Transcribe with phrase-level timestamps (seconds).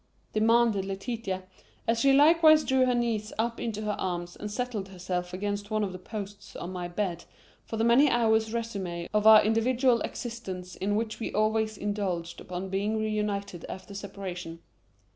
[0.33, 1.43] demanded Letitia,
[1.87, 5.83] as she likewise drew her knees up into her arms and settled herself against one
[5.83, 7.25] of the posts of my bed
[7.65, 12.67] for the many hours' résumé of our individual existences in which we always indulged upon
[12.67, 14.57] being reunited after separation.